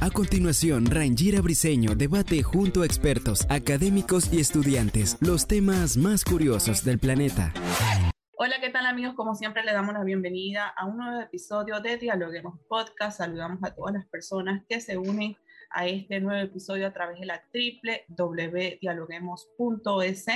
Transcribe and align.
A 0.00 0.10
continuación, 0.10 0.86
Rangira 0.86 1.42
Briseño 1.42 1.94
debate 1.94 2.42
junto 2.42 2.82
a 2.82 2.86
expertos, 2.86 3.46
académicos 3.50 4.32
y 4.32 4.40
estudiantes 4.40 5.18
los 5.20 5.46
temas 5.46 5.96
más 5.96 6.24
curiosos 6.24 6.84
del 6.84 6.98
planeta. 6.98 7.52
Hola, 8.38 8.60
¿qué 8.60 8.70
tal 8.70 8.86
amigos? 8.86 9.14
Como 9.16 9.34
siempre 9.34 9.64
le 9.64 9.72
damos 9.72 9.92
la 9.92 10.04
bienvenida 10.04 10.68
a 10.68 10.86
un 10.86 10.98
nuevo 10.98 11.20
episodio 11.20 11.80
de 11.80 11.98
Dialoguemos 11.98 12.60
Podcast. 12.68 13.18
Saludamos 13.18 13.58
a 13.64 13.74
todas 13.74 13.92
las 13.92 14.06
personas 14.06 14.62
que 14.68 14.80
se 14.80 14.96
unen 14.96 15.36
a 15.70 15.88
este 15.88 16.20
nuevo 16.20 16.40
episodio 16.42 16.86
a 16.86 16.92
través 16.92 17.18
de 17.20 17.26
la 17.26 17.42
www.dialoguemos.es 18.16 20.26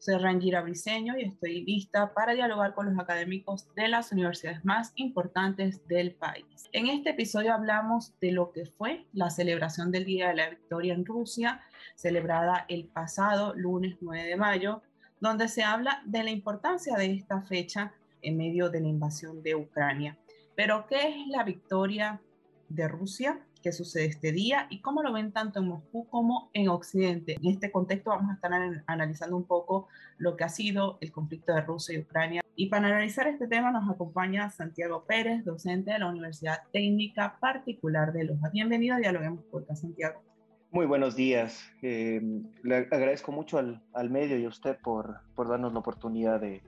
soy 0.00 0.16
Rangira 0.16 0.62
Briseño 0.62 1.18
y 1.18 1.24
estoy 1.24 1.62
lista 1.62 2.14
para 2.14 2.32
dialogar 2.32 2.74
con 2.74 2.86
los 2.86 2.98
académicos 2.98 3.68
de 3.74 3.86
las 3.86 4.12
universidades 4.12 4.64
más 4.64 4.92
importantes 4.94 5.86
del 5.88 6.14
país. 6.14 6.70
En 6.72 6.86
este 6.86 7.10
episodio 7.10 7.52
hablamos 7.52 8.18
de 8.18 8.32
lo 8.32 8.50
que 8.50 8.64
fue 8.64 9.06
la 9.12 9.28
celebración 9.28 9.92
del 9.92 10.06
Día 10.06 10.28
de 10.28 10.36
la 10.36 10.48
Victoria 10.48 10.94
en 10.94 11.04
Rusia, 11.04 11.60
celebrada 11.96 12.64
el 12.68 12.86
pasado 12.86 13.52
lunes 13.54 13.98
9 14.00 14.26
de 14.26 14.36
mayo, 14.36 14.82
donde 15.20 15.48
se 15.48 15.64
habla 15.64 16.02
de 16.06 16.24
la 16.24 16.30
importancia 16.30 16.96
de 16.96 17.12
esta 17.12 17.42
fecha 17.42 17.92
en 18.22 18.38
medio 18.38 18.70
de 18.70 18.80
la 18.80 18.88
invasión 18.88 19.42
de 19.42 19.54
Ucrania. 19.54 20.16
Pero, 20.56 20.86
¿qué 20.86 21.08
es 21.08 21.26
la 21.28 21.44
victoria 21.44 22.22
de 22.70 22.88
Rusia? 22.88 23.38
Qué 23.62 23.72
sucede 23.72 24.06
este 24.06 24.32
día 24.32 24.66
y 24.70 24.80
cómo 24.80 25.02
lo 25.02 25.12
ven 25.12 25.32
tanto 25.32 25.60
en 25.60 25.68
Moscú 25.68 26.08
como 26.08 26.50
en 26.52 26.68
Occidente. 26.68 27.36
En 27.40 27.46
este 27.50 27.70
contexto 27.70 28.10
vamos 28.10 28.30
a 28.30 28.34
estar 28.34 28.50
analizando 28.86 29.36
un 29.36 29.44
poco 29.44 29.88
lo 30.18 30.36
que 30.36 30.44
ha 30.44 30.48
sido 30.48 30.98
el 31.00 31.12
conflicto 31.12 31.54
de 31.54 31.62
Rusia 31.62 31.96
y 31.96 32.00
Ucrania. 32.00 32.42
Y 32.56 32.66
para 32.66 32.88
analizar 32.88 33.26
este 33.26 33.46
tema 33.46 33.70
nos 33.70 33.88
acompaña 33.88 34.50
Santiago 34.50 35.04
Pérez, 35.06 35.44
docente 35.44 35.92
de 35.92 35.98
la 35.98 36.08
Universidad 36.08 36.62
Técnica 36.72 37.38
Particular 37.40 38.12
de 38.12 38.24
Loja. 38.24 38.50
Bienvenido 38.50 38.96
a 38.96 38.98
Dialoguemos 38.98 39.44
Podcast, 39.44 39.82
Santiago. 39.82 40.22
Muy 40.70 40.86
buenos 40.86 41.16
días. 41.16 41.64
Eh, 41.82 42.20
le 42.62 42.76
agradezco 42.76 43.32
mucho 43.32 43.58
al, 43.58 44.10
medio 44.10 44.38
y 44.38 44.44
a 44.44 44.48
usted 44.48 44.76
por 44.82 45.20
darnos 45.36 45.72
la 45.72 45.80
oportunidad 45.80 46.40
de, 46.40 46.62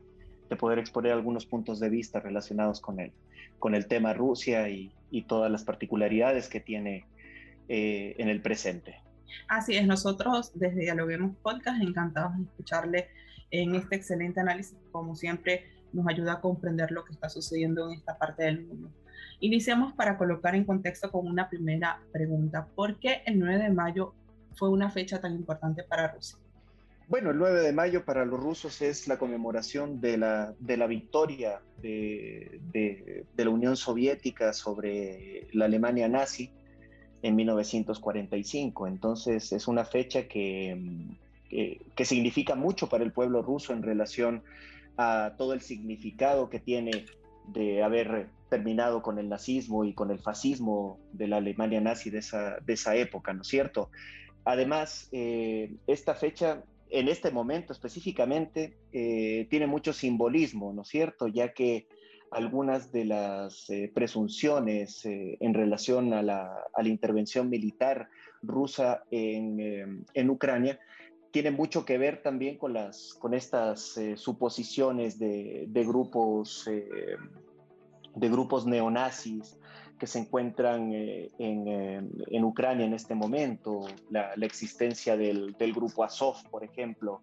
de 0.49 0.57
poder 0.57 0.79
exponer 0.79 1.13
algunos 1.13 1.47
puntos 1.47 1.81
de 1.81 1.89
vista 1.89 2.21
relacionados 2.21 2.81
con 2.81 3.01
el, 3.01 3.13
con 3.59 3.75
el 3.75 3.87
tema 3.87 4.13
Rusia 4.13 4.69
y, 4.69 4.93
todas 5.29 5.51
las 5.53 5.63
particularidades 5.63 6.49
que 6.49 6.59
tiene 6.59 7.05
eh, 7.69 8.15
en 8.17 8.29
el 8.29 8.41
presente. 8.41 9.03
Así 9.47 9.77
es, 9.77 9.87
nosotros 9.87 10.53
desde 10.55 10.81
Dialoguemos 10.81 11.37
Podcast 11.43 11.83
encantados 11.83 12.37
de 12.39 12.45
escucharle 12.45 13.09
en 13.51 13.75
este 13.75 13.97
excelente 13.97 14.41
análisis, 14.41 14.77
como 14.91 15.15
siempre 15.15 15.67
nos 15.93 16.07
ayuda 16.09 16.35
a 16.35 16.41
comprender 16.41 16.91
lo 16.91 17.05
que 17.05 17.13
está 17.13 17.29
sucediendo 17.29 17.89
en 17.89 17.99
esta 17.99 18.17
parte 18.17 18.45
del 18.45 18.67
mundo. 18.67 18.91
Iniciamos 19.41 19.93
para 19.93 20.17
colocar 20.17 20.55
en 20.55 20.65
contexto 20.65 21.11
con 21.11 21.27
una 21.27 21.49
primera 21.49 22.01
pregunta. 22.13 22.67
¿Por 22.75 22.99
qué 22.99 23.23
el 23.27 23.39
9 23.39 23.65
de 23.65 23.71
mayo 23.71 24.15
fue 24.55 24.71
una 24.71 24.91
fecha 24.91 25.21
tan 25.21 25.35
importante 25.35 25.83
para 25.83 26.09
Rusia? 26.09 26.39
Bueno, 27.09 27.31
el 27.31 27.39
9 27.39 27.61
de 27.61 27.73
mayo 27.73 28.05
para 28.05 28.25
los 28.25 28.41
rusos 28.41 28.81
es 28.81 29.09
la 29.09 29.19
conmemoración 29.19 30.01
de 30.01 30.17
la, 30.17 30.55
de 30.59 30.77
la 30.77 30.87
victoria 30.87 31.61
de, 31.81 32.61
de, 32.73 33.27
la 33.37 33.51
Unión 33.51 33.77
Soviética 33.77 34.53
sobre 34.53 35.49
la 35.53 35.67
Alemania 35.67 36.09
nazi 36.09 36.51
en 37.23 37.37
1945. 37.37 38.87
Entonces 38.87 39.53
es 39.53 39.69
una 39.69 39.85
fecha 39.85 40.27
que, 40.29 41.09
que, 41.49 41.83
que, 41.95 42.05
significa 42.05 42.55
mucho 42.55 42.89
para 42.89 43.05
el 43.05 43.13
pueblo 43.13 43.43
ruso 43.43 43.73
en 43.73 43.83
relación 43.83 44.43
a 44.97 45.35
todo 45.37 45.53
el 45.53 45.61
significado 45.61 46.49
que 46.49 46.61
tiene 46.61 47.07
de 47.49 47.83
haber 47.83 48.29
terminado 48.49 49.03
con 49.03 49.19
el 49.19 49.29
nazismo 49.29 49.85
y 49.85 49.95
con 49.95 50.11
el 50.11 50.19
fascismo 50.19 50.99
de 51.13 51.27
la 51.27 51.39
Alemania 51.39 51.81
nazi 51.81 52.11
de 52.11 52.19
esa, 52.19 52.59
de 52.61 52.75
esa 52.75 52.95
época, 52.97 53.33
¿no 53.33 53.43
es 53.43 53.49
cierto? 53.49 53.91
Además, 54.45 55.09
eh, 55.13 55.75
esta 55.87 56.15
fecha 56.15 56.63
en 56.93 57.09
este 57.09 57.31
momento 57.31 57.73
específicamente 57.73 58.77
eh, 58.93 59.47
tiene 59.51 59.67
mucho 59.67 59.93
simbolismo, 59.93 60.73
¿no 60.75 60.83
es 60.83 60.89
cierto? 60.89 61.27
Ya 61.27 61.55
que 61.55 61.89
algunas 62.31 62.93
de 62.93 63.07
las 63.07 63.69
eh, 63.71 63.91
presunciones 63.95 65.05
eh, 65.07 65.39
en 65.41 65.55
relación 65.55 66.13
a 66.13 66.23
la, 66.23 66.69
intervención 66.85 67.49
militar 67.49 68.09
rusa 68.43 69.05
en, 69.11 70.31
Ucrania 70.31 70.79
tienen 71.31 71.55
mucho 71.55 71.87
que 71.87 71.97
ver 71.97 72.23
también 72.23 72.59
con, 72.59 72.77
estas 73.35 73.99
suposiciones 74.17 75.19
de 75.19 75.85
grupos 75.87 76.69
de 78.15 78.29
grupos 78.29 78.67
neonazis 78.67 79.59
que 80.03 80.09
se 80.09 80.19
encuentran 80.19 80.93
eh, 80.93 81.31
eh, 81.39 82.03
en, 82.27 82.45
Ucrania 82.45 82.85
en 82.85 82.93
este 82.93 83.15
momento, 83.15 83.87
la, 84.11 84.33
existencia 84.41 85.17
del, 85.17 85.55
grupo 85.73 86.03
Azov, 86.03 86.43
por 86.51 86.65
ejemplo, 86.65 87.21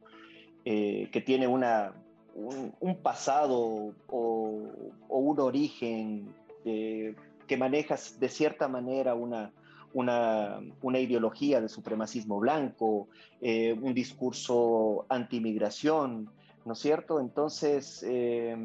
eh, 0.63 1.09
que 1.11 1.19
tiene 1.19 1.45
una, 1.45 1.91
un, 2.35 2.95
pasado 3.03 3.93
o, 4.07 4.61
un 5.09 5.39
origen 5.41 6.33
que 6.63 7.57
maneja 7.57 7.97
de 8.17 8.29
cierta 8.29 8.69
manera 8.69 9.13
una, 9.13 9.51
una, 9.91 10.61
una, 10.81 10.99
ideología 10.99 11.59
de 11.59 11.67
supremacismo 11.67 12.39
blanco, 12.39 13.09
un 13.41 13.93
discurso 13.93 15.05
antimigración, 15.09 16.29
¿no 16.65 16.73
es 16.73 16.79
cierto? 16.79 17.19
Entonces, 17.19 18.03
eh, 18.07 18.55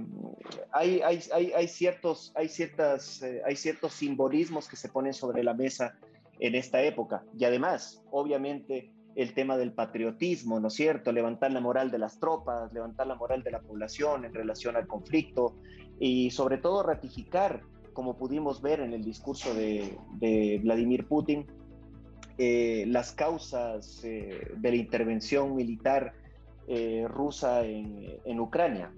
hay, 0.72 1.00
hay, 1.02 1.52
hay, 1.52 1.68
ciertos, 1.68 2.32
hay, 2.34 2.48
ciertas, 2.48 3.22
eh, 3.22 3.42
hay 3.46 3.56
ciertos 3.56 3.94
simbolismos 3.94 4.68
que 4.68 4.76
se 4.76 4.88
ponen 4.88 5.14
sobre 5.14 5.42
la 5.42 5.54
mesa 5.54 5.96
en 6.40 6.54
esta 6.54 6.82
época. 6.82 7.24
Y 7.38 7.44
además, 7.44 8.02
obviamente, 8.10 8.92
el 9.14 9.32
tema 9.32 9.56
del 9.56 9.72
patriotismo, 9.72 10.58
¿no 10.58 10.68
es 10.68 10.74
cierto? 10.74 11.12
Levantar 11.12 11.52
la 11.52 11.60
moral 11.60 11.90
de 11.90 11.98
las 11.98 12.18
tropas, 12.18 12.72
levantar 12.72 13.06
la 13.06 13.14
moral 13.14 13.42
de 13.44 13.52
la 13.52 13.60
población 13.60 14.24
en 14.24 14.34
relación 14.34 14.76
al 14.76 14.88
conflicto 14.88 15.56
y 16.00 16.30
sobre 16.32 16.58
todo 16.58 16.82
ratificar, 16.82 17.62
como 17.92 18.16
pudimos 18.16 18.60
ver 18.60 18.80
en 18.80 18.92
el 18.92 19.04
discurso 19.04 19.54
de, 19.54 19.96
de 20.14 20.60
Vladimir 20.64 21.06
Putin, 21.06 21.46
eh, 22.38 22.84
las 22.88 23.12
causas 23.12 24.02
de 24.02 24.58
la 24.60 24.74
intervención 24.74 25.54
militar 25.54 26.12
eh, 26.66 27.06
rusa 27.08 27.62
en, 27.64 28.40
Ucrania. 28.40 28.90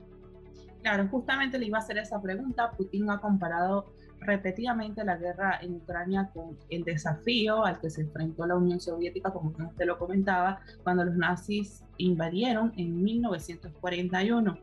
Claro, 0.83 1.09
justamente 1.09 1.59
le 1.59 1.67
iba 1.67 1.79
a 1.79 1.81
hacer 1.81 1.99
esa 1.99 2.21
pregunta. 2.23 2.71
Putin 2.77 3.11
ha 3.11 3.21
comparado 3.21 3.93
repetidamente 4.21 5.05
la 5.05 5.17
guerra 5.17 5.59
en 5.61 5.77
Ucrania 5.77 6.31
con 6.33 6.57
el 6.71 6.85
desafío 6.85 7.65
al 7.65 7.81
que 7.81 7.91
se 7.91 8.03
enfrentó 8.03 8.47
la 8.47 8.57
Unión 8.57 8.81
Soviética, 8.81 9.33
como 9.33 9.51
usted 9.51 9.85
lo 9.85 9.99
comentaba, 9.99 10.61
cuando 10.85 11.05
los 11.05 11.17
nazis 11.17 11.85
invadieron 11.99 12.73
en 12.77 13.03
1941. 13.03 14.59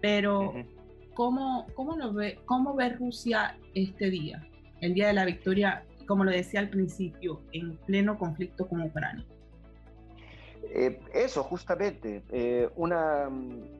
Pero, 0.00 0.54
¿cómo, 1.14 1.66
cómo, 1.74 1.96
lo 1.96 2.12
ve, 2.12 2.38
¿cómo 2.46 2.74
ve 2.74 2.90
Rusia 2.90 3.56
este 3.74 4.08
día, 4.08 4.46
el 4.80 4.94
día 4.94 5.08
de 5.08 5.14
la 5.14 5.24
victoria, 5.24 5.84
como 6.06 6.24
lo 6.24 6.30
decía 6.30 6.60
al 6.60 6.70
principio, 6.70 7.42
en 7.52 7.76
pleno 7.78 8.18
conflicto 8.18 8.68
con 8.68 8.82
Ucrania? 8.82 9.26
Eh, 10.62 11.00
eso, 11.14 11.42
justamente, 11.42 12.22
eh, 12.30 12.68
una, 12.76 13.28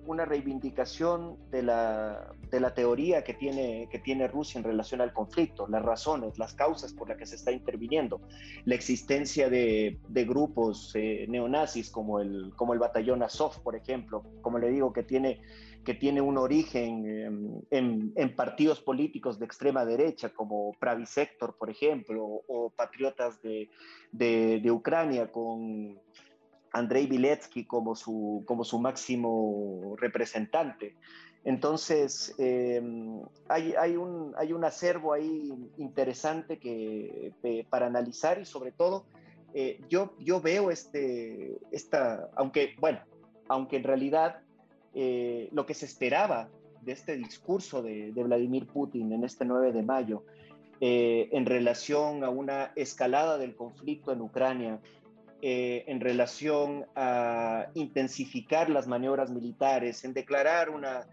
una, 0.07 0.25
reivindicación 0.25 1.37
de 1.51 1.63
la, 1.63 2.33
de 2.51 2.59
la 2.59 2.75
teoría 2.75 3.23
que 3.23 3.35
tiene, 3.35 3.89
que 3.91 3.99
tiene 3.99 4.27
Rusia 4.27 4.59
en 4.59 4.65
relación 4.65 5.01
al 5.01 5.13
conflicto, 5.13 5.69
las 5.69 5.83
razones, 5.83 6.39
las 6.39 6.55
causas 6.55 6.93
por 6.93 7.09
las 7.09 7.19
que 7.19 7.27
se 7.27 7.37
está 7.37 7.53
interviniendo, 7.53 8.21
la 8.65 8.75
existencia 8.75 9.51
de, 9.51 10.01
de 10.09 10.25
grupos 10.25 10.93
eh, 10.95 11.27
neonazis 11.29 11.91
como 11.91 12.19
el, 12.21 12.53
como 12.57 12.73
el 12.73 12.79
batallón 12.79 13.23
Azov, 13.23 13.63
por 13.63 13.77
ejemplo, 13.77 14.25
como 14.41 14.59
le 14.59 14.71
digo, 14.71 14.93
que 14.93 15.03
tiene, 15.03 15.43
que 15.85 15.95
tiene 15.95 16.21
un 16.21 16.39
origen 16.39 17.65
en, 17.71 18.13
en, 18.17 18.37
partidos 18.37 18.81
políticos 18.81 19.39
de 19.39 19.45
extrema 19.47 19.85
derecha, 19.85 20.31
como 20.31 20.73
Pravi-Sector, 20.81 21.57
por 21.59 21.71
ejemplo, 21.71 22.25
o 22.25 22.71
Patriotas 22.71 23.41
de, 23.43 23.71
de, 24.13 24.61
de 24.61 24.71
Ucrania 24.71 25.31
con 25.31 25.99
Andrei 26.73 27.07
Viletsky 27.07 27.65
como 27.65 27.95
su, 27.95 28.43
como 28.47 28.65
su 28.65 28.79
máximo 28.79 29.97
representante. 29.99 30.97
Entonces, 31.45 32.35
em, 32.39 33.23
hay, 33.49 33.75
hay, 33.79 33.97
un, 33.97 34.35
hay 34.37 34.53
un 34.53 34.65
acervo 34.65 35.13
ahí 35.15 35.53
interesante 35.79 36.59
que, 36.59 37.33
para 37.71 37.87
analizar 37.87 38.39
y 38.41 38.45
sobre 38.45 38.73
todo, 38.73 39.07
eh, 39.55 39.81
yo, 39.89 40.15
yo 40.19 40.41
veo 40.41 40.71
este, 40.71 41.59
esta, 41.73 42.31
aunque, 42.37 42.75
bueno, 42.79 43.01
aunque 43.49 43.77
en 43.77 43.85
realidad 43.85 44.41
eh, 44.95 45.49
lo 45.53 45.67
que 45.67 45.75
se 45.75 45.87
esperaba 45.87 46.49
de 46.83 46.93
este 46.93 47.17
discurso 47.17 47.83
de, 47.83 48.13
Vladimir 48.13 48.67
Putin 48.67 49.13
en 49.13 49.25
este 49.25 49.45
9 49.45 49.73
de 49.73 49.83
mayo, 49.83 50.25
eh, 50.81 51.29
en 51.33 51.47
relación 51.47 52.23
a 52.23 52.31
una 52.31 52.73
escalada 52.77 53.39
del 53.39 53.55
conflicto 53.55 54.13
en 54.13 54.21
Ucrania, 54.21 54.81
en 55.43 56.01
relación 56.01 56.87
a 56.95 57.67
intensificar 57.75 58.69
las 58.71 58.87
maniobras 58.87 59.31
militares, 59.31 60.05
en 60.05 60.13
declarar 60.13 60.71
una, 60.71 61.07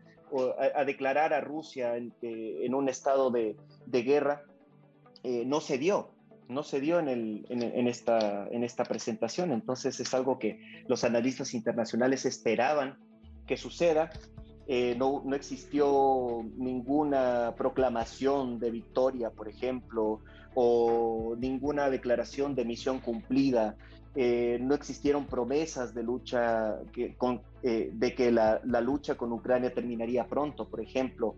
a, 0.75 0.83
declarar 0.85 1.33
a 1.33 1.41
Rusia 1.41 1.95
en, 1.95 2.13
en 2.21 2.74
un 2.74 2.89
estado 2.89 3.31
de, 3.31 3.56
de 3.85 4.03
guerra, 4.03 4.44
no 5.24 5.62
se 5.62 5.77
dio 5.77 6.12
no 6.50 6.63
se 6.63 6.79
dio 6.79 7.00
en, 7.00 7.09
el, 7.09 7.45
en, 7.50 7.88
esta, 7.88 8.47
en 8.50 8.63
esta 8.63 8.83
presentación. 8.85 9.51
Entonces 9.51 10.00
es 10.00 10.13
algo 10.13 10.39
que 10.39 10.59
los 10.88 11.03
analistas 11.03 11.53
internacionales 11.53 12.25
esperaban 12.25 12.97
que 13.45 13.57
suceda. 13.57 14.09
Eh, 14.68 14.95
no, 14.97 15.23
no, 15.25 15.35
existió 15.35 16.44
ninguna 16.57 17.53
proclamación 17.57 18.59
de 18.59 18.71
victoria, 18.71 19.30
por 19.30 19.47
ejemplo, 19.47 20.21
o 20.56 21.35
ninguna 21.38 21.89
declaración 21.89 22.56
de 22.56 22.65
misión 22.65 23.00
cumplida. 23.00 23.75
Eh, 24.15 24.57
no 24.62 24.74
existieron 24.74 25.27
promesas 25.27 25.94
de 25.94 26.01
lucha 26.01 26.80
que, 26.92 27.15
eh, 27.62 27.92
de 27.94 28.15
que 28.15 28.31
la, 28.31 28.59
lucha 28.81 29.15
con 29.15 29.31
Ucrania 29.31 29.74
terminaría 29.74 30.27
pronto, 30.27 30.68
por 30.68 30.81
ejemplo 30.81 31.36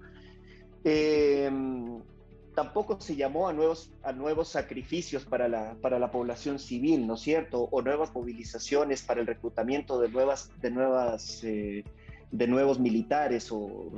tampoco 2.56 3.00
se 3.00 3.16
llamó 3.16 3.48
a 3.48 3.54
nuevos, 3.54 3.92
a 4.01 4.12
nuevos 4.12 4.50
sacrificios 4.50 5.24
para 5.25 5.48
la, 5.48 5.75
para 5.81 6.00
la 6.00 6.10
población 6.12 6.57
civil, 6.57 7.06
¿no 7.06 7.16
es 7.16 7.21
cierto? 7.21 7.68
O 7.71 7.81
nuevas 7.81 8.13
movilizaciones 8.13 9.01
para 9.01 9.21
el 9.21 9.27
reclutamiento 9.27 10.00
de, 10.00 10.10
nuevas, 10.10 10.50
de, 10.62 10.71
nuevas, 10.71 11.44
eh, 11.44 11.83
de 12.31 12.48
nuevos 12.48 12.80
militares 12.80 13.50
o 13.51 13.92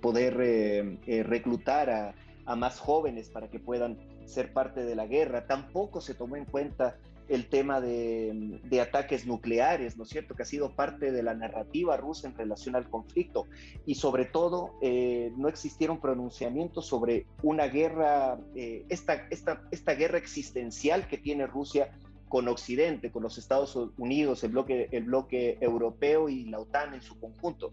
poder 0.00 0.98
reclutar 1.26 2.14
a 2.44 2.56
más 2.56 2.78
jóvenes 2.80 3.28
para 3.28 3.48
que 3.48 3.58
puedan 3.60 3.96
ser 4.30 4.52
parte 4.52 4.82
de 4.84 4.94
la 4.94 5.06
guerra. 5.06 5.46
Tampoco 5.46 6.00
se 6.00 6.14
tomó 6.14 6.36
en 6.36 6.46
cuenta 6.46 6.96
el 7.30 7.46
tema 7.46 7.80
de, 7.80 8.80
ataques 8.82 9.24
nucleares, 9.24 9.96
¿no 9.96 10.02
es 10.02 10.10
cierto?, 10.10 10.34
que 10.34 10.42
ha 10.42 10.46
sido 10.46 10.74
parte 10.74 11.12
de 11.12 11.22
la 11.22 11.32
narrativa 11.32 11.96
rusa 11.96 12.26
en 12.26 12.36
relación 12.36 12.74
al 12.74 12.90
conflicto. 12.90 13.46
Y 13.86 13.94
sobre 13.94 14.24
todo, 14.24 14.74
eh, 14.82 15.32
no 15.36 15.48
existieron 15.48 16.00
pronunciamientos 16.00 16.86
sobre 16.86 17.26
una 17.42 17.68
guerra, 17.68 18.36
eh, 18.56 18.84
esta, 18.88 19.28
esta, 19.30 19.62
esta 19.70 19.94
guerra 19.94 20.18
existencial 20.18 21.06
que 21.06 21.18
tiene 21.18 21.46
Rusia 21.46 21.92
con 22.28 22.48
Occidente, 22.48 23.12
con 23.12 23.22
los 23.22 23.38
Estados 23.38 23.76
Unidos, 23.96 24.42
el 24.42 24.50
bloque, 24.50 24.88
el 24.90 25.04
bloque 25.04 25.56
europeo 25.60 26.28
y 26.28 26.44
la 26.44 26.58
OTAN 26.58 26.94
en 26.94 27.02
su 27.02 27.18
conjunto. 27.18 27.72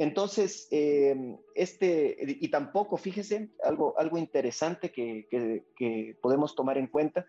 Entonces, 0.00 0.66
eh, 0.70 1.36
este, 1.54 2.16
y 2.18 2.48
tampoco, 2.48 2.96
fíjese, 2.96 3.50
algo, 3.62 3.94
algo 3.98 4.16
interesante 4.16 4.90
que, 4.90 5.26
que 5.28 6.16
podemos 6.22 6.54
tomar 6.54 6.78
en 6.78 6.86
cuenta, 6.86 7.26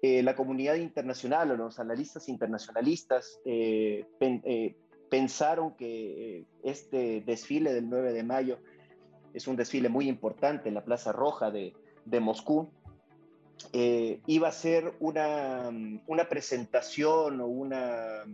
eh, 0.00 0.22
la 0.22 0.34
comunidad 0.34 0.76
internacional 0.76 1.50
o 1.50 1.56
los 1.58 1.78
analistas 1.78 2.30
internacionalistas 2.30 3.38
eh, 3.44 4.06
pensaron 5.10 5.76
que 5.76 6.46
este 6.62 7.20
desfile 7.26 7.74
del 7.74 7.90
9 7.90 8.14
de 8.14 8.22
mayo 8.22 8.58
es 9.34 9.46
un 9.46 9.56
desfile 9.56 9.90
muy 9.90 10.08
importante 10.08 10.70
en 10.70 10.76
la 10.76 10.86
Plaza 10.86 11.12
Roja 11.12 11.50
de, 11.50 11.74
de 12.06 12.20
Moscú. 12.20 12.70
iba 13.70 14.48
a 14.48 14.52
ser 14.52 14.94
una, 14.98 15.70
una 16.06 16.26
presentación 16.26 17.42
o 17.42 17.46
una, 17.48 18.24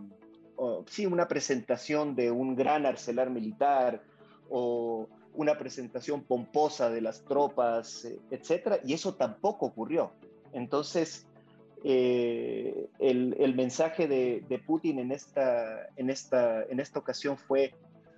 sí, 0.87 1.07
una 1.07 1.29
presentación 1.29 2.15
de 2.15 2.31
un 2.31 2.55
gran 2.55 2.87
arcelar 2.87 3.31
militar 3.31 4.03
o 4.51 5.09
una 5.35 5.59
presentación 5.59 6.23
pomposa 6.23 6.91
de 6.91 7.01
las 7.01 7.25
tropas, 7.25 8.07
etcétera, 8.31 8.79
y 8.85 8.95
eso 8.95 9.15
tampoco 9.15 9.67
ocurrió. 9.67 10.13
Entonces, 10.53 11.27
eh, 11.83 12.89
el, 12.99 13.55
mensaje 13.55 14.07
de, 14.09 14.63
Putin 14.67 15.01
en 15.01 15.13
esta, 15.13 15.89
en 15.97 16.09
esta, 16.09 16.63
en 16.65 16.81
esta 16.81 16.99
ocasión 16.99 17.37
fue 17.37 17.75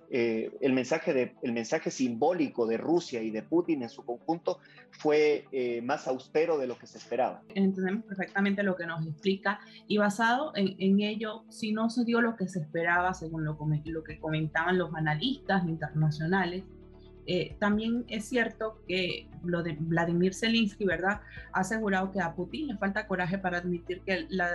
eh, 0.09 0.51
el, 0.61 0.73
mensaje 0.73 1.13
de, 1.13 1.35
el 1.41 1.51
mensaje 1.51 1.91
simbólico 1.91 2.65
de 2.65 2.77
Rusia 2.77 3.21
y 3.21 3.29
de 3.29 3.43
Putin 3.43 3.83
en 3.83 3.89
su 3.89 4.03
conjunto 4.05 4.59
fue 4.91 5.45
eh, 5.51 5.81
más 5.81 6.07
austero 6.07 6.57
de 6.57 6.67
lo 6.67 6.77
que 6.77 6.87
se 6.87 6.97
esperaba. 6.97 7.41
Entendemos 7.55 8.05
perfectamente 8.05 8.63
lo 8.63 8.75
que 8.75 8.85
nos 8.85 9.05
explica 9.05 9.59
y 9.87 9.97
basado 9.97 10.53
en, 10.55 11.01
ello, 11.01 11.43
si 11.49 11.73
no 11.73 11.89
se 11.89 12.05
dio 12.05 12.21
lo 12.21 12.35
que 12.35 12.47
se 12.47 12.59
esperaba, 12.59 13.13
según 13.13 13.43
lo, 13.43 13.57
lo 13.85 14.03
que 14.03 14.19
comentaban 14.19 14.77
los 14.77 14.93
analistas 14.95 15.65
internacionales, 15.67 16.63
eh, 17.29 17.57
también 17.59 18.05
es 18.07 18.25
cierto 18.29 18.79
que 18.87 19.27
lo 19.43 19.61
de 19.61 19.75
Vladimir 19.77 20.33
Zelensky, 20.33 20.85
¿verdad? 20.85 21.19
Ha 21.51 21.59
asegurado 21.59 22.13
que 22.13 22.21
a 22.21 22.33
Putin 22.33 22.67
le 22.67 22.77
falta 22.77 23.05
coraje 23.05 23.37
para 23.37 23.57
admitir 23.57 24.01
que 24.01 24.27
la, 24.29 24.49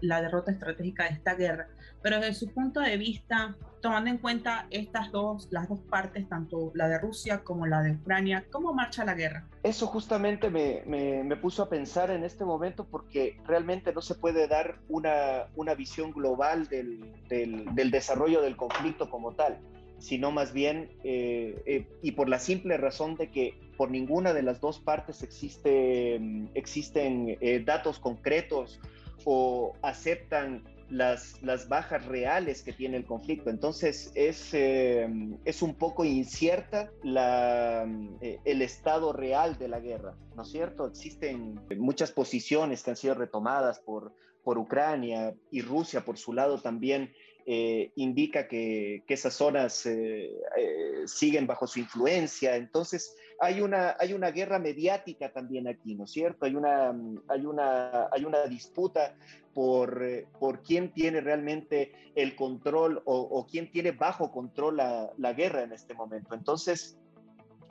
la, 0.00 0.22
derrota 0.22 0.50
estratégica 0.50 1.04
de 1.04 1.10
esta 1.10 1.34
guerra. 1.34 1.68
Pero 2.02 2.16
desde 2.16 2.32
su 2.34 2.48
punto 2.48 2.80
de 2.80 2.96
vista, 2.96 3.54
tomando 3.82 4.08
en 4.08 4.16
cuenta 4.16 4.66
estas 4.70 5.12
dos, 5.12 5.48
las 5.50 5.68
dos 5.68 5.80
partes, 5.80 6.26
tanto 6.26 6.72
la 6.74 6.88
de 6.88 6.98
Rusia 6.98 7.44
como 7.44 7.66
la 7.66 7.82
de 7.82 7.92
Ucrania, 7.92 8.46
¿cómo 8.50 8.72
marcha 8.72 9.04
la 9.04 9.14
guerra? 9.14 9.46
Eso 9.62 9.86
justamente 9.86 10.48
me, 10.48 10.82
me, 10.86 11.22
me 11.24 11.36
puso 11.36 11.62
a 11.62 11.68
pensar 11.68 12.10
en 12.10 12.24
este 12.24 12.46
momento 12.46 12.86
porque 12.86 13.38
realmente 13.46 13.92
no 13.92 14.00
se 14.00 14.14
puede 14.14 14.48
dar 14.48 14.78
una, 14.88 15.48
una 15.56 15.74
visión 15.74 16.10
global 16.10 16.68
del, 16.68 17.04
del, 17.28 17.66
del 17.74 17.90
desarrollo 17.90 18.40
del 18.40 18.56
conflicto 18.56 19.10
como 19.10 19.32
tal 19.34 19.58
sino 20.04 20.30
más 20.30 20.52
bien, 20.52 20.90
eh, 21.02 21.62
eh, 21.64 21.86
y 22.02 22.12
por 22.12 22.28
la 22.28 22.38
simple 22.38 22.76
razón 22.76 23.16
de 23.16 23.30
que 23.30 23.54
por 23.78 23.90
ninguna 23.90 24.34
de 24.34 24.42
las 24.42 24.60
dos 24.60 24.78
partes 24.78 25.22
existe, 25.22 26.18
mm, 26.20 26.48
existen 26.54 27.38
eh, 27.40 27.62
datos 27.64 27.98
concretos 27.98 28.80
o 29.24 29.72
aceptan 29.80 30.62
las, 30.90 31.42
las, 31.42 31.70
bajas 31.70 32.04
reales 32.04 32.62
que 32.62 32.74
tiene 32.74 32.98
el 32.98 33.06
conflicto. 33.06 33.48
Entonces 33.48 34.12
es, 34.14 34.52
es 34.52 35.62
un 35.62 35.74
poco 35.74 36.04
incierta 36.04 36.90
la, 37.02 37.88
el 38.20 38.60
estado 38.60 39.14
real 39.14 39.56
de 39.56 39.68
la 39.68 39.80
guerra, 39.80 40.14
¿no 40.36 40.42
es 40.42 40.50
cierto? 40.50 40.86
Existen 40.86 41.58
muchas 41.78 42.12
posiciones 42.12 42.82
que 42.82 42.90
han 42.90 42.96
sido 42.96 43.14
retomadas 43.14 43.80
por, 43.80 44.12
por 44.42 44.58
Ucrania 44.58 45.34
y 45.50 45.62
Rusia 45.62 46.04
por 46.04 46.18
su 46.18 46.34
lado 46.34 46.60
también 46.60 47.10
eh, 47.46 47.92
indica 47.96 48.48
que, 48.48 49.04
esas 49.06 49.34
zonas 49.34 49.84
eh, 49.84 50.32
eh, 50.56 51.02
siguen 51.04 51.46
bajo 51.46 51.66
su 51.66 51.78
influencia. 51.78 52.56
Entonces, 52.56 53.14
hay 53.38 53.60
una, 53.60 53.96
hay 54.00 54.14
una 54.14 54.30
guerra 54.30 54.58
mediática 54.58 55.30
también 55.30 55.68
aquí, 55.68 55.94
¿no 55.94 56.04
es 56.04 56.10
cierto? 56.10 56.46
Hay 56.46 56.54
una, 56.54 56.94
hay 57.28 57.44
una, 57.44 58.08
hay 58.10 58.24
una 58.24 58.46
disputa 58.46 59.14
por, 59.52 60.02
por 60.40 60.62
quién 60.62 60.94
tiene 60.94 61.20
realmente 61.20 61.92
el 62.14 62.34
control 62.34 63.02
o, 63.04 63.46
quién 63.46 63.70
tiene 63.70 63.92
bajo 63.92 64.32
control 64.32 64.78
la, 64.78 65.12
la, 65.18 65.34
guerra 65.34 65.64
en 65.64 65.72
este 65.72 65.92
momento. 65.92 66.34
Entonces, 66.34 66.96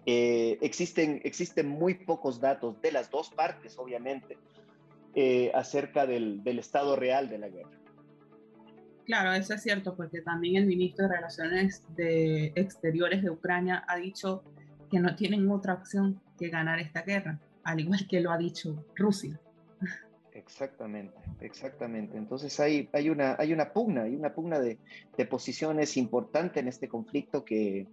existen, 0.05 1.19
existen 1.23 1.67
muy 1.67 1.95
pocos 1.95 2.39
datos 2.39 2.79
de 2.79 2.91
las 2.91 3.09
dos 3.09 3.31
partes, 3.31 3.77
obviamente, 3.79 4.37
acerca 5.53 6.05
del, 6.05 6.43
del 6.43 6.59
estado 6.59 6.95
real 6.95 7.27
de 7.27 7.37
la 7.39 7.49
guerra. 7.49 7.82
Claro, 9.05 9.33
eso 9.33 9.53
es 9.53 9.61
cierto, 9.61 9.95
porque 9.95 10.21
también 10.21 10.55
el 10.55 10.65
ministro 10.65 11.07
de 11.07 11.15
Relaciones 11.15 11.83
de 11.95 12.53
Exteriores 12.55 13.21
de 13.21 13.29
Ucrania 13.29 13.83
ha 13.87 13.97
dicho 13.97 14.43
que 14.89 14.99
no 14.99 15.15
tienen 15.15 15.49
otra 15.49 15.73
opción 15.73 16.21
que 16.37 16.49
ganar 16.49 16.79
esta 16.79 17.01
guerra, 17.01 17.39
al 17.63 17.79
igual 17.79 18.07
que 18.07 18.21
lo 18.21 18.31
ha 18.31 18.37
dicho 18.37 18.85
Rusia. 18.95 19.39
Exactamente, 20.31 21.15
exactamente. 21.41 22.17
Entonces 22.17 22.59
hay, 22.59 22.89
hay, 22.93 23.09
una, 23.09 23.35
hay 23.37 23.53
una 23.53 23.71
pugna, 23.71 24.03
hay 24.03 24.15
una 24.15 24.33
pugna 24.33 24.59
de, 24.59 24.79
de 25.17 25.25
posiciones 25.25 25.95
importante 25.97 26.59
en 26.59 26.67
este 26.67 26.87
conflicto 26.87 27.45
que, 27.45 27.87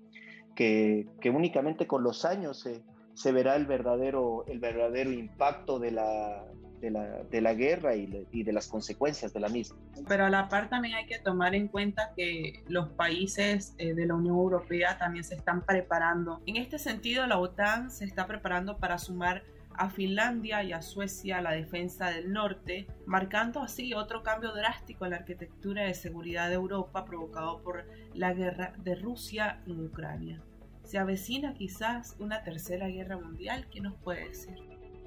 que, 0.54 1.30
únicamente 1.30 1.86
con 1.86 2.02
los 2.02 2.24
años 2.24 2.60
se, 2.60 2.82
se 3.14 3.32
verá 3.32 3.56
el 3.56 3.66
verdadero, 3.66 4.44
el 4.46 4.58
verdadero 4.58 5.10
impacto 5.10 5.78
de 5.78 5.90
la, 5.90 6.44
de 6.80 7.40
la, 7.40 7.54
guerra 7.54 7.94
y, 7.94 8.26
y, 8.32 8.42
de 8.42 8.52
las 8.52 8.68
consecuencias 8.68 9.32
de 9.32 9.40
la 9.40 9.48
misma. 9.48 9.76
Pero 10.08 10.24
a 10.24 10.30
la 10.30 10.48
par 10.48 10.68
también 10.68 10.94
hay 10.94 11.06
que 11.06 11.18
tomar 11.18 11.54
en 11.54 11.68
cuenta 11.68 12.12
que 12.16 12.62
los 12.68 12.88
países 12.88 13.74
eh, 13.78 13.94
de 13.94 14.06
la 14.06 14.14
Unión 14.14 14.36
Europea 14.36 14.98
también 14.98 15.24
se 15.24 15.34
están 15.34 15.64
preparando. 15.64 16.40
En 16.46 16.56
este 16.56 16.78
sentido, 16.78 17.26
la 17.26 17.38
OTAN 17.38 17.90
se 17.90 18.04
está 18.04 18.26
preparando 18.26 18.78
para 18.78 18.98
sumar 18.98 19.42
a 19.74 19.88
Finlandia 19.88 20.62
y 20.62 20.72
a 20.72 20.82
Suecia 20.82 21.40
la 21.40 21.52
defensa 21.52 22.10
del 22.10 22.32
norte, 22.32 22.86
marcando 23.06 23.62
así 23.62 23.94
otro 23.94 24.22
cambio 24.22 24.52
drástico 24.52 25.04
en 25.04 25.12
la 25.12 25.18
arquitectura 25.18 25.84
de 25.84 25.94
seguridad 25.94 26.48
de 26.48 26.54
Europa 26.54 27.04
provocado 27.04 27.62
por 27.62 27.86
la 28.14 28.32
guerra 28.32 28.74
de 28.78 28.94
Rusia 28.94 29.62
en 29.66 29.84
Ucrania. 29.84 30.42
¿Se 30.84 30.98
avecina 30.98 31.54
quizás 31.54 32.16
una 32.18 32.42
tercera 32.42 32.88
guerra 32.88 33.16
mundial? 33.16 33.68
¿Qué 33.70 33.80
nos 33.80 33.94
puede 33.94 34.28
decir? 34.28 34.58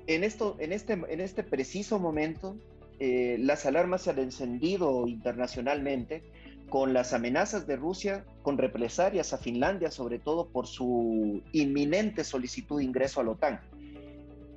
En, 0.08 0.24
esto, 0.24 0.56
en, 0.60 0.74
este, 0.74 0.94
en 0.94 1.22
este 1.22 1.44
preciso 1.44 2.00
momento, 2.00 2.58
eh, 3.00 3.38
las 3.40 3.66
alarmas 3.66 4.04
se 4.04 4.12
han 4.12 4.20
encendido 4.20 5.08
internacionalmente 5.08 6.24
con 6.70 6.94
las 6.94 7.14
amenazas 7.14 7.68
de 7.68 7.76
Rusia 7.76 8.26
con 8.42 8.58
represalias 8.58 9.34
a 9.34 9.38
Finlandia, 9.38 9.92
sobre 9.92 10.20
todo 10.20 10.48
por 10.48 10.68
su 10.68 11.42
inminente 11.52 12.24
solicitud 12.24 12.80
de 12.80 12.86
ingreso 12.86 13.22
a 13.22 13.24
la 13.24 13.32
OTAN. 13.32 13.60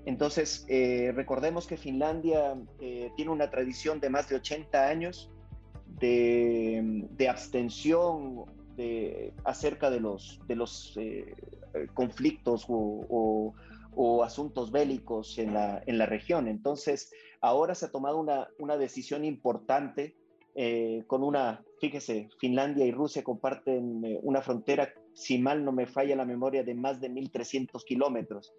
Entonces, 0.06 0.64
eh, 0.68 1.12
recordemos 1.14 1.66
que 1.66 1.76
Finlandia 1.76 2.56
eh, 2.80 3.10
tiene 3.16 3.32
una 3.32 3.50
tradición 3.50 3.98
de 3.98 4.08
más 4.08 4.28
de 4.28 4.36
80 4.36 4.88
años 4.88 5.30
de, 6.00 7.28
abstención 7.28 8.44
de, 8.76 9.32
acerca 9.44 9.90
de 9.90 10.00
los, 10.00 10.40
de 10.46 10.56
los 10.56 10.94
eh, 10.96 11.34
conflictos 11.92 12.64
o, 12.68 13.52
asuntos 14.24 14.70
bélicos 14.70 15.38
en 15.38 15.54
la, 15.54 15.82
en 15.86 15.98
la, 15.98 16.06
región. 16.06 16.48
Entonces, 16.48 17.10
ahora 17.40 17.74
se 17.74 17.86
ha 17.86 17.90
tomado 17.90 18.18
una, 18.18 18.48
una 18.58 18.76
decisión 18.76 19.24
importante 19.24 20.16
con 21.06 21.22
una, 21.22 21.62
fíjese, 21.82 22.30
Finlandia 22.40 22.86
y 22.86 22.90
Rusia 22.90 23.22
comparten 23.22 24.02
una 24.22 24.40
frontera, 24.40 24.90
si 25.12 25.36
mal 25.36 25.62
no 25.62 25.70
me 25.70 25.86
falla 25.86 26.16
la 26.16 26.24
memoria, 26.24 26.64
de 26.64 26.74
más 26.74 26.98
de 26.98 27.10
1.300 27.10 27.84
kilómetros. 27.84 28.54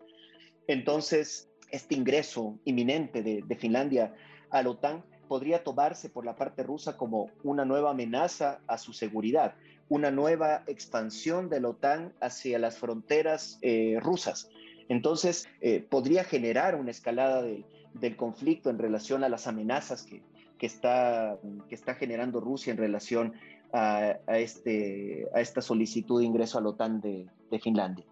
Entonces, 0.67 1.49
este 1.71 1.95
ingreso 1.95 2.59
inminente 2.65 3.21
de, 3.21 3.55
Finlandia 3.55 4.13
a 4.49 4.61
la 4.61 4.69
OTAN 4.69 5.03
podría 5.27 5.63
tomarse 5.63 6.09
por 6.09 6.25
la 6.25 6.35
parte 6.35 6.63
rusa 6.63 6.97
como 6.97 7.31
una 7.43 7.65
nueva 7.65 7.91
amenaza 7.91 8.61
a 8.67 8.77
su 8.77 8.93
seguridad, 8.93 9.55
una 9.89 10.11
nueva 10.11 10.63
expansión 10.67 11.49
de 11.49 11.61
la 11.61 11.69
OTAN 11.69 12.13
hacia 12.21 12.59
las 12.59 12.77
fronteras 12.77 13.59
eh, 13.61 13.97
rusas. 14.01 14.49
Entonces, 14.89 15.47
eh, 15.61 15.85
podría 15.87 16.23
generar 16.23 16.75
una 16.75 16.91
escalada 16.91 17.43
del 17.93 18.15
conflicto 18.15 18.69
en 18.69 18.77
relación 18.77 19.23
a 19.23 19.29
las 19.29 19.47
amenazas 19.47 20.03
que, 20.03 20.21
está, 20.65 21.37
generando 21.97 22.39
Rusia 22.39 22.71
en 22.71 22.77
relación 22.77 23.33
a, 23.73 24.17
este, 24.29 25.27
a 25.33 25.41
esta 25.41 25.61
solicitud 25.61 26.19
de 26.19 26.25
ingreso 26.25 26.57
a 26.57 26.61
la 26.61 26.69
OTAN 26.69 27.01
de, 27.01 27.27
Finlandia. 27.61 28.05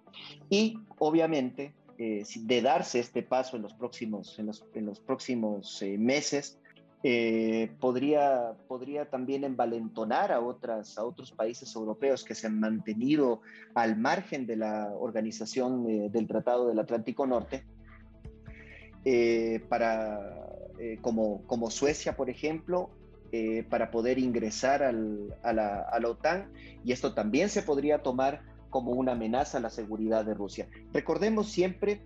Y 0.49 0.79
obviamente 0.97 1.73
eh, 1.97 2.23
de 2.39 2.61
darse 2.61 2.99
este 2.99 3.21
paso 3.21 3.57
en 3.57 3.63
los 3.63 3.73
próximos, 3.73 4.39
en 4.39 4.85
los, 4.85 4.99
próximos 4.99 5.81
eh, 5.81 5.97
meses, 5.97 6.57
eh, 7.07 7.69
podría, 7.79 8.53
podría 8.67 9.07
también 9.11 9.43
envalentonar 9.43 10.31
a, 10.31 10.39
otras, 10.39 10.97
a 10.97 11.05
otros 11.05 11.31
países 11.31 11.75
europeos 11.75 12.23
que 12.23 12.33
se 12.33 12.47
han 12.47 12.59
mantenido 12.59 13.41
al 13.75 13.95
margen 13.95 14.47
de 14.47 14.55
la 14.55 14.91
organización 14.91 16.11
del 16.11 16.27
Tratado 16.27 16.67
del 16.67 16.79
Atlántico 16.79 17.27
Norte, 17.27 17.63
para, 19.69 20.19
como, 21.01 21.43
como 21.45 21.69
Suecia, 21.69 22.15
por 22.15 22.31
ejemplo, 22.31 22.89
para 23.69 23.91
poder 23.91 24.17
ingresar 24.17 24.81
a, 24.81 24.91
la, 24.91 25.81
a 25.81 25.99
la 25.99 26.09
OTAN, 26.09 26.51
y 26.83 26.91
esto 26.91 27.13
también 27.13 27.49
se 27.49 27.61
podría 27.61 28.01
tomar 28.01 28.41
como 28.71 28.93
una 28.93 29.11
amenaza 29.11 29.59
a 29.59 29.61
la 29.61 29.69
seguridad 29.69 30.25
de 30.25 30.33
Rusia. 30.33 30.67
Recordemos 30.91 31.51
siempre 31.51 32.01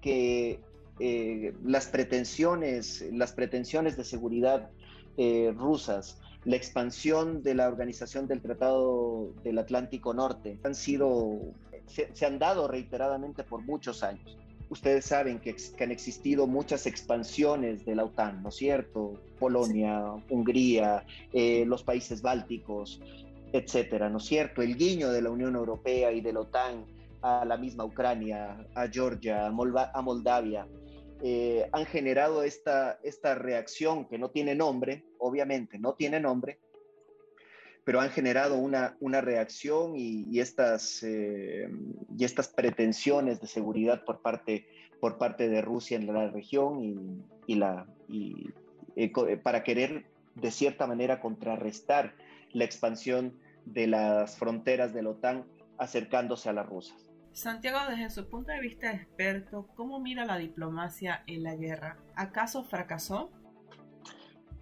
que 0.00 0.60
eh, 1.00 1.54
las 1.64 1.86
pretensiones, 1.86 3.04
las 3.12 3.32
pretensiones 3.32 3.96
de 3.96 4.04
seguridad 4.04 4.70
eh, 5.16 5.52
rusas, 5.56 6.20
la 6.44 6.56
expansión 6.56 7.42
de 7.42 7.54
la 7.54 7.68
organización 7.68 8.26
del 8.28 8.42
Tratado 8.42 9.32
del 9.42 9.58
Atlántico 9.58 10.12
Norte 10.12 10.58
han 10.62 10.74
sido, 10.74 11.38
se, 11.86 12.26
han 12.26 12.38
dado 12.38 12.68
reiteradamente 12.68 13.44
por 13.44 13.62
muchos 13.62 14.02
años. 14.02 14.36
Ustedes 14.68 15.04
saben 15.04 15.40
que, 15.40 15.56
han 15.80 15.90
existido 15.90 16.46
muchas 16.46 16.86
expansiones 16.86 17.84
de 17.84 17.94
la 17.94 18.04
OTAN, 18.04 18.42
¿no 18.42 18.48
es 18.48 18.56
cierto? 18.56 19.20
Polonia, 19.38 20.02
Hungría, 20.28 21.04
eh, 21.32 21.64
los 21.66 21.82
países 21.82 22.22
bálticos, 22.22 23.00
etcétera, 23.52 24.10
¿no 24.10 24.18
es 24.18 24.24
cierto? 24.24 24.62
El 24.62 24.76
guiño 24.76 25.10
de 25.10 25.22
la 25.22 25.30
Unión 25.30 25.54
Europea 25.54 26.12
y 26.12 26.20
de 26.20 26.32
la 26.32 26.40
OTAN 26.40 26.84
a 27.22 27.44
la 27.44 27.56
misma 27.56 27.84
Ucrania, 27.84 28.66
a 28.74 28.86
Georgia, 28.88 29.46
a, 29.46 29.50
Moldavia, 29.50 30.66
eh, 31.26 31.70
han 31.72 31.86
generado 31.86 32.42
esta, 32.42 33.00
esta 33.02 33.34
reacción 33.34 34.04
que 34.04 34.18
no 34.18 34.28
tiene 34.28 34.54
nombre, 34.54 35.06
obviamente 35.16 35.78
no 35.78 35.94
tiene 35.94 36.20
nombre, 36.20 36.58
pero 37.82 37.98
han 38.02 38.10
generado 38.10 38.58
una, 38.58 38.98
una 39.00 39.22
reacción 39.22 39.94
y, 39.96 40.38
estas, 40.38 41.02
eh, 41.02 41.70
y 42.14 42.24
estas 42.26 42.48
pretensiones 42.48 43.40
de 43.40 43.46
seguridad 43.46 44.04
por 44.04 44.20
parte, 44.20 44.66
por 45.00 45.16
parte 45.16 45.48
de 45.48 45.62
Rusia 45.62 45.96
en 45.96 46.12
la 46.12 46.28
región 46.28 47.24
y, 47.46 47.54
la, 47.54 47.86
y, 48.06 48.50
eh, 48.94 49.10
para 49.42 49.64
querer 49.64 50.04
de 50.34 50.50
cierta 50.50 50.86
manera 50.86 51.22
contrarrestar 51.22 52.14
la 52.52 52.66
expansión 52.66 53.32
de 53.64 53.86
las 53.86 54.36
fronteras 54.36 54.92
de 54.92 55.02
la 55.02 55.08
OTAN 55.08 55.46
acercándose 55.78 56.50
a 56.50 56.52
las 56.52 56.66
rusas. 56.66 57.03
Santiago, 57.34 57.78
desde 57.90 58.10
su 58.10 58.28
punto 58.28 58.52
de 58.52 58.60
vista 58.60 58.88
de 58.88 58.94
experto, 58.94 59.66
¿cómo 59.74 59.98
mira 59.98 60.24
la 60.24 60.38
diplomacia 60.38 61.24
en 61.26 61.42
la 61.42 61.56
guerra? 61.56 61.98
¿Acaso 62.14 62.62
fracasó? 62.62 63.30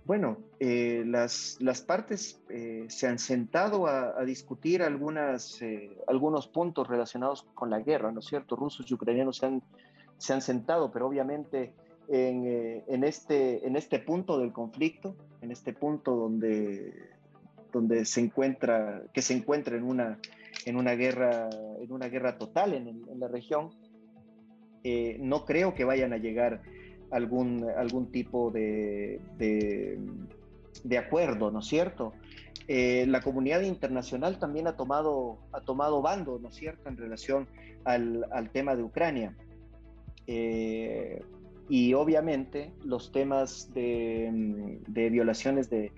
Bueno, 0.06 0.38
eh, 0.58 1.04
las, 1.06 1.58
las, 1.60 1.82
partes 1.82 2.40
eh, 2.48 2.86
se 2.88 3.06
han 3.06 3.18
sentado 3.18 3.86
a, 3.86 4.24
discutir 4.24 4.80
eh, 4.80 5.96
algunos 6.08 6.48
puntos 6.48 6.88
relacionados 6.88 7.46
con 7.54 7.68
la 7.68 7.78
guerra, 7.80 8.10
¿no 8.10 8.20
es 8.20 8.26
cierto? 8.26 8.56
Rusos 8.56 8.90
y 8.90 8.94
ucranianos 8.94 9.36
se 9.36 9.46
han, 9.46 9.62
se 10.16 10.32
han 10.32 10.40
sentado, 10.40 10.90
pero 10.90 11.06
obviamente 11.06 11.74
en, 12.08 12.82
en, 12.88 13.04
este, 13.04 13.66
en 13.66 13.76
este 13.76 13.98
punto 13.98 14.38
del 14.38 14.52
conflicto, 14.52 15.14
en 15.42 15.52
este 15.52 15.74
punto 15.74 16.16
donde 16.16 17.12
donde 17.72 18.04
se 18.04 18.20
encuentra, 18.20 19.02
que 19.12 19.22
se 19.22 19.34
encuentra 19.34 19.76
en 19.76 19.84
una, 19.84 20.18
en 20.64 20.76
una, 20.76 20.94
guerra, 20.94 21.48
en 21.80 21.92
una 21.92 22.08
guerra 22.08 22.38
total 22.38 22.74
en, 22.74 23.02
la 23.18 23.28
región, 23.28 23.70
eh, 24.84 25.16
no 25.20 25.44
creo 25.44 25.74
que 25.74 25.84
vayan 25.84 26.12
a 26.12 26.18
llegar 26.18 26.62
algún, 27.10 27.66
algún 27.76 28.10
tipo 28.10 28.50
de, 28.50 29.20
de, 29.38 30.98
acuerdo, 30.98 31.50
¿no 31.50 31.60
es 31.60 31.66
cierto? 31.66 32.12
Eh, 32.68 33.06
la 33.08 33.20
comunidad 33.20 33.62
internacional 33.62 34.38
también 34.38 34.66
ha 34.66 34.76
tomado, 34.76 35.38
ha 35.52 35.60
tomado 35.60 36.00
bando, 36.00 36.38
¿no 36.38 36.48
es 36.48 36.54
cierto?, 36.54 36.88
en 36.88 36.96
relación 36.96 37.48
al, 37.84 38.24
al 38.32 38.50
tema 38.50 38.76
de 38.76 38.82
Ucrania. 38.82 39.36
Eh, 40.26 41.22
y 41.68 41.94
obviamente 41.94 42.72
los 42.84 43.12
temas 43.12 43.72
de, 43.72 44.78
de 44.86 45.10
violaciones 45.10 45.70
de, 45.70 45.92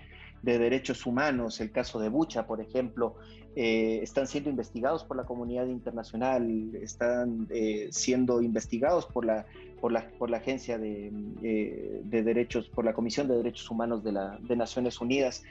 de 0.44 0.58
derechos 0.58 1.06
humanos, 1.06 1.60
el 1.60 1.72
caso 1.72 1.98
de 1.98 2.10
Bucha, 2.10 2.46
por 2.46 2.60
ejemplo, 2.60 3.16
eh, 3.56 4.00
están 4.02 4.26
siendo 4.26 4.50
investigados 4.50 5.04
por 5.04 5.16
la 5.16 5.24
comunidad 5.24 5.66
internacional, 5.66 6.74
están 6.76 7.46
eh, 7.50 7.88
siendo 7.90 8.42
investigados 8.42 9.06
por 9.06 9.24
la, 9.24 9.46
por 9.80 9.92
la, 9.92 10.08
por 10.18 10.30
la 10.30 10.38
Agencia 10.38 10.78
de, 10.78 11.12
eh, 11.42 12.00
de, 12.04 12.22
Derechos, 12.22 12.68
por 12.68 12.84
la 12.84 12.92
Comisión 12.92 13.28
de 13.28 13.36
Derechos 13.36 13.70
Humanos 13.70 14.02
de, 14.02 14.12
la, 14.12 14.38
de 14.40 14.56
Naciones 14.56 15.00
Unidas. 15.00 15.42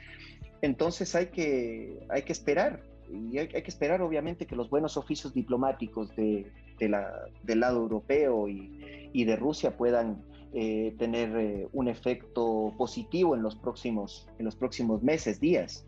Entonces 0.62 1.14
hay 1.14 1.26
que, 1.26 1.98
hay 2.08 2.22
que 2.22 2.32
esperar, 2.32 2.82
y 3.10 3.38
hay, 3.38 3.48
que 3.48 3.68
esperar 3.68 4.02
obviamente 4.02 4.46
que 4.46 4.56
los 4.56 4.70
buenos 4.70 4.96
oficios 4.96 5.34
diplomáticos 5.34 6.14
de, 6.16 6.50
de 6.78 6.88
la, 6.88 7.10
del 7.42 7.60
lado 7.60 7.78
europeo 7.80 8.48
y, 8.48 9.10
y 9.12 9.24
de 9.24 9.36
Rusia 9.36 9.76
puedan 9.76 10.22
eh, 10.56 10.94
tener 10.98 11.36
eh, 11.36 11.68
un 11.72 11.88
efecto 11.88 12.72
positivo 12.78 13.34
en 13.34 13.42
los, 13.42 13.56
próximos, 13.56 14.28
en 14.38 14.44
los 14.44 14.54
próximos 14.54 15.02
meses, 15.02 15.40
días. 15.40 15.84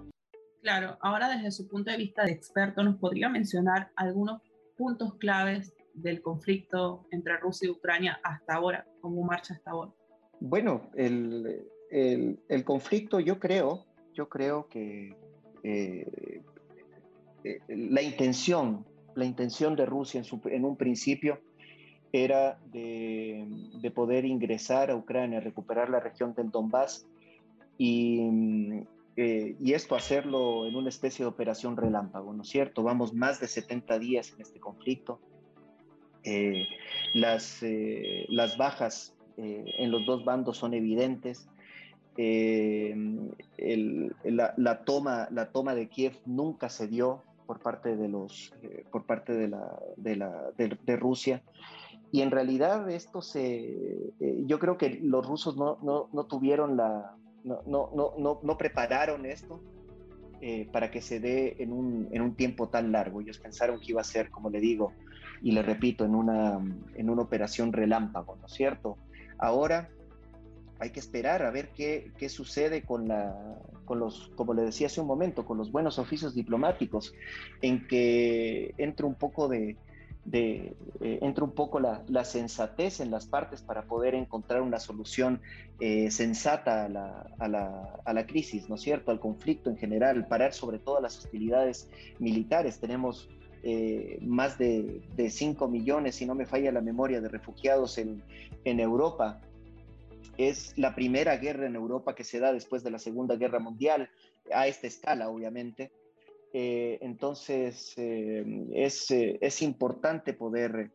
Claro, 0.62 0.98
ahora 1.00 1.28
desde 1.28 1.50
su 1.50 1.68
punto 1.68 1.90
de 1.90 1.96
vista 1.96 2.24
de 2.24 2.32
experto, 2.32 2.82
¿nos 2.82 2.96
podría 2.96 3.28
mencionar 3.28 3.90
algunos 3.96 4.42
puntos 4.76 5.14
claves 5.14 5.72
del 5.94 6.20
conflicto 6.20 7.06
entre 7.10 7.36
Rusia 7.38 7.68
y 7.68 7.70
Ucrania 7.70 8.20
hasta 8.22 8.54
ahora? 8.54 8.86
¿Cómo 9.00 9.22
marcha 9.22 9.54
hasta 9.54 9.70
ahora? 9.70 9.92
Bueno, 10.40 10.90
el, 10.96 11.66
el, 11.90 12.64
conflicto 12.64 13.20
yo 13.20 13.38
creo, 13.38 13.86
yo 14.12 14.28
creo 14.28 14.68
que 14.68 15.16
eh, 15.62 16.42
la 17.68 18.02
intención, 18.02 18.84
la 19.14 19.24
intención 19.24 19.76
de 19.76 19.86
Rusia 19.86 20.22
en, 20.44 20.64
un 20.64 20.76
principio 20.76 21.40
era 22.12 22.58
de, 22.72 23.92
poder 23.94 24.24
ingresar 24.24 24.90
a 24.90 24.96
Ucrania, 24.96 25.40
recuperar 25.40 25.88
la 25.88 26.00
región 26.00 26.34
del 26.34 26.50
Donbass 26.50 27.06
y, 27.78 28.20
eh, 29.16 29.56
y, 29.60 29.72
esto 29.72 29.94
hacerlo 29.94 30.66
en 30.66 30.76
una 30.76 30.88
especie 30.88 31.24
de 31.24 31.28
operación 31.28 31.76
relámpago, 31.76 32.32
¿no 32.32 32.42
es 32.42 32.48
cierto? 32.48 32.82
Vamos 32.82 33.14
más 33.14 33.40
de 33.40 33.48
70 33.48 33.98
días 33.98 34.32
en 34.32 34.42
este 34.42 34.60
conflicto. 34.60 35.20
las, 37.14 37.64
las 38.28 38.56
bajas 38.56 39.14
en 39.36 39.90
los 39.90 40.04
dos 40.06 40.24
bandos 40.24 40.58
son 40.58 40.74
evidentes. 40.74 41.48
la, 43.56 44.84
toma, 44.84 45.28
la 45.30 45.52
toma 45.52 45.74
de 45.74 45.88
Kiev 45.88 46.18
nunca 46.26 46.68
se 46.68 46.88
dio 46.88 47.22
por 47.46 47.60
parte 47.60 47.96
de, 47.96 48.08
los, 48.08 48.52
por 48.90 49.06
parte 49.06 49.32
de, 49.34 49.48
la, 49.48 49.78
de, 49.96 50.16
la, 50.16 50.50
de 50.56 50.96
Rusia. 50.96 51.42
Y 52.12 52.22
en 52.22 52.30
realidad 52.30 52.88
esto 52.88 53.20
se, 53.20 54.12
eh, 54.20 54.44
yo 54.46 54.58
creo 54.58 54.78
que 54.78 55.00
los 55.02 55.26
rusos 55.26 55.56
no, 55.56 55.78
no, 55.82 56.08
no 56.12 56.24
tuvieron 56.24 56.76
la, 56.76 57.16
no, 57.46 57.62
no, 57.94 58.12
no, 58.18 58.40
no 58.42 58.58
prepararon 58.58 59.24
esto 59.24 59.60
eh, 60.40 60.68
para 60.70 60.90
que 60.90 61.00
se 61.00 61.20
dé 61.20 61.56
en 61.60 61.72
un, 61.72 62.08
en 62.10 62.20
un, 62.20 62.34
tiempo 62.34 62.68
tan 62.68 62.92
largo. 62.92 63.20
Ellos 63.20 63.38
pensaron 63.38 63.80
que 63.80 63.92
iba 63.92 64.00
a 64.00 64.04
ser, 64.04 64.30
como 64.30 64.50
le 64.50 64.60
digo, 64.60 64.92
y 65.40 65.52
le 65.52 65.62
repito, 65.62 66.04
en 66.04 66.14
una, 66.14 66.60
en 66.94 67.08
una 67.08 67.22
operación 67.22 67.72
relámpago, 67.72 68.36
¿no 68.36 68.46
es 68.46 68.52
cierto? 68.52 68.98
Ahora 69.38 69.88
hay 70.78 70.90
que 70.90 71.00
esperar 71.00 71.42
a 71.42 71.50
ver 71.50 71.70
qué, 71.70 72.10
qué 72.18 72.28
sucede 72.28 72.82
con, 72.82 73.08
la, 73.08 73.34
con 73.84 73.98
los, 73.98 74.30
como 74.34 74.52
le 74.52 74.62
decía 74.62 74.88
hace 74.88 75.00
un 75.00 75.06
momento, 75.06 75.46
con 75.46 75.56
los 75.56 75.70
buenos 75.70 75.98
oficios 75.98 76.34
diplomáticos, 76.34 77.14
en 77.62 77.86
que 77.86 78.74
entre 78.76 79.06
un 79.06 79.14
poco 79.14 79.48
de, 79.48 79.76
de, 80.26 80.76
eh, 81.00 81.18
entra 81.22 81.44
un 81.44 81.52
poco 81.52 81.78
la, 81.80 82.24
sensatez 82.24 83.00
en 83.00 83.10
las 83.10 83.26
partes 83.26 83.62
para 83.62 83.82
poder 83.82 84.14
encontrar 84.14 84.60
una 84.60 84.80
solución 84.80 85.40
eh, 85.78 86.10
sensata 86.10 86.84
a 86.84 87.48
la, 87.48 88.26
crisis, 88.26 88.68
¿no 88.68 88.74
es 88.74 88.82
cierto?, 88.82 89.12
al 89.12 89.20
conflicto 89.20 89.70
en 89.70 89.76
general, 89.76 90.26
parar 90.26 90.52
sobre 90.52 90.78
todo 90.78 91.00
las 91.00 91.16
hostilidades 91.18 91.88
militares. 92.18 92.80
Tenemos 92.80 93.28
eh, 93.62 94.18
más 94.20 94.58
de, 94.58 95.02
de 95.14 95.30
5 95.30 95.68
millones, 95.68 96.16
si 96.16 96.26
no 96.26 96.34
me 96.34 96.44
falla 96.44 96.72
la 96.72 96.80
memoria, 96.80 97.20
de 97.20 97.28
refugiados 97.28 97.98
en 97.98 98.22
Europa. 98.64 99.40
Es 100.38 100.76
la 100.76 100.94
primera 100.94 101.36
guerra 101.36 101.66
en 101.66 101.76
Europa 101.76 102.14
que 102.14 102.24
se 102.24 102.40
da 102.40 102.52
después 102.52 102.82
de 102.82 102.90
la 102.90 102.98
Segunda 102.98 103.36
Guerra 103.36 103.60
Mundial, 103.60 104.10
a 104.52 104.66
esta 104.66 104.86
escala, 104.86 105.28
obviamente. 105.28 105.92
Eh, 106.58 106.96
entonces, 107.02 107.92
eh, 107.98 108.42
es, 108.72 109.10
eh, 109.10 109.36
es, 109.42 109.60
importante 109.60 110.32
poder 110.32 110.90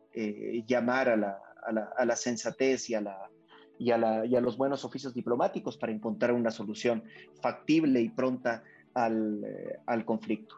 llamar 0.66 1.08
a 1.08 1.16
la, 1.16 1.38
a, 1.64 1.70
la, 1.70 1.88
a 1.96 2.04
la, 2.04 2.16
sensatez 2.16 2.90
y 2.90 2.96
a, 2.96 3.00
la, 3.00 3.30
y, 3.78 3.90
y 3.90 3.92
a 3.92 4.40
los 4.40 4.56
buenos 4.56 4.84
oficios 4.84 5.14
diplomáticos 5.14 5.76
para 5.76 5.92
encontrar 5.92 6.32
una 6.32 6.50
solución 6.50 7.04
factible 7.40 8.00
y 8.00 8.08
pronta 8.08 8.64
al, 8.92 9.40
al 9.86 10.04
conflicto. 10.04 10.56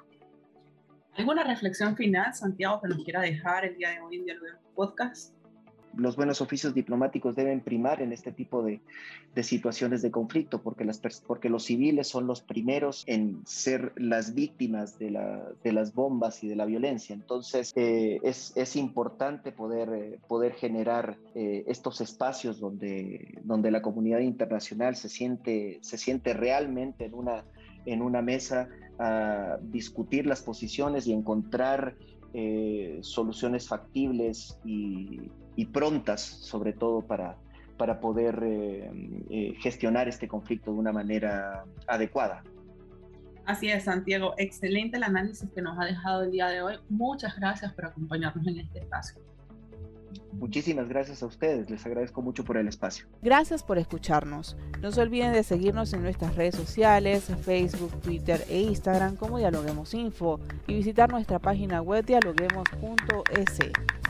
¿Alguna 1.18 1.44
reflexión 1.44 1.94
final, 1.98 2.32
Santiago, 2.32 2.80
que 2.80 2.88
nos 2.88 3.04
quiera 3.04 3.20
dejar 3.20 3.66
el 3.66 3.76
día 3.76 3.90
de 3.90 4.00
hoy 4.00 4.16
en 4.16 4.24
Diálogo 4.24 4.46
Podcast? 4.74 5.34
Los 5.96 6.16
buenos 6.16 6.40
oficios 6.40 6.74
diplomáticos 6.74 7.34
deben 7.34 7.60
primar 7.60 8.02
en 8.02 8.12
este 8.12 8.32
tipo 8.32 8.62
de, 8.62 8.80
situaciones 9.42 10.02
de 10.02 10.10
conflicto, 10.10 10.62
porque, 10.62 10.84
los 10.84 11.64
civiles 11.64 12.08
son 12.08 12.26
los 12.26 12.40
primeros 12.40 13.04
en 13.06 13.42
ser 13.46 13.92
las 13.96 14.34
víctimas 14.34 14.98
de, 14.98 15.10
las 15.10 15.94
bombas 15.94 16.42
y 16.44 16.48
de 16.48 16.56
la 16.56 16.64
violencia. 16.64 17.14
Entonces, 17.14 17.72
eh, 17.76 18.20
es, 18.22 18.76
importante 18.76 19.52
poder, 19.52 19.88
eh, 19.92 20.52
generar 20.58 21.16
eh, 21.34 21.64
estos 21.66 22.00
espacios 22.00 22.60
donde, 22.60 23.38
la 23.44 23.82
comunidad 23.82 24.20
internacional 24.20 24.96
se 24.96 25.08
siente, 25.08 25.80
realmente 26.34 27.10
en 27.86 28.02
una 28.02 28.22
mesa 28.22 28.68
a 28.98 29.58
discutir 29.60 30.26
las 30.26 30.42
posiciones 30.42 31.06
y 31.06 31.12
encontrar 31.12 31.96
soluciones 33.02 33.68
factibles 33.68 34.58
y, 34.64 35.30
y 35.56 35.66
prontas, 35.66 36.20
sobre 36.20 36.72
todo 36.72 37.02
para, 37.02 37.36
para 37.76 38.00
poder 38.00 38.40
eh, 38.42 38.90
eh, 39.30 39.54
gestionar 39.60 40.08
este 40.08 40.28
conflicto 40.28 40.72
de 40.72 40.78
una 40.78 40.92
manera 40.92 41.64
adecuada. 41.86 42.42
Así 43.46 43.68
es, 43.68 43.84
Santiago. 43.84 44.34
Excelente 44.38 44.96
el 44.96 45.02
análisis 45.02 45.48
que 45.50 45.60
nos 45.60 45.78
ha 45.78 45.84
dejado 45.84 46.22
el 46.22 46.30
día 46.30 46.48
de 46.48 46.62
hoy. 46.62 46.76
Muchas 46.88 47.36
gracias 47.36 47.72
por 47.74 47.86
acompañarnos 47.86 48.46
en 48.46 48.60
este 48.60 48.78
espacio. 48.78 49.20
Muchísimas 50.32 50.88
gracias 50.88 51.22
a 51.22 51.26
ustedes, 51.26 51.70
les 51.70 51.84
agradezco 51.86 52.22
mucho 52.22 52.44
por 52.44 52.56
el 52.56 52.68
espacio. 52.68 53.06
Gracias 53.22 53.62
por 53.62 53.78
escucharnos. 53.78 54.56
No 54.80 54.92
se 54.92 55.00
olviden 55.00 55.32
de 55.32 55.42
seguirnos 55.42 55.92
en 55.92 56.02
nuestras 56.02 56.36
redes 56.36 56.54
sociales, 56.54 57.24
Facebook, 57.42 58.00
Twitter 58.00 58.44
e 58.48 58.60
Instagram 58.60 59.16
como 59.16 59.38
Dialoguemos 59.38 59.94
Info 59.94 60.40
y 60.66 60.74
visitar 60.74 61.10
nuestra 61.10 61.38
página 61.38 61.80
web 61.82 62.04
dialoguemos.es. 62.04 63.58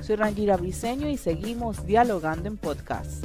Soy 0.00 0.16
Rangira 0.16 0.56
Briseño 0.56 1.08
y 1.08 1.16
seguimos 1.16 1.86
dialogando 1.86 2.48
en 2.48 2.56
podcast. 2.56 3.24